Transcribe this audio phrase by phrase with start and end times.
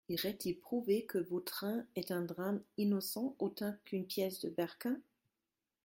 [0.09, 4.99] Irait-il prouver que Vautrin est un drame innocent autant qu’une pièce de Berquin?